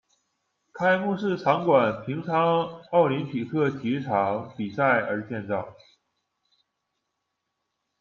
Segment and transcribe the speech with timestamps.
[0.73, 5.75] 开幕式场馆平昌奥林匹克体育场比赛而建造。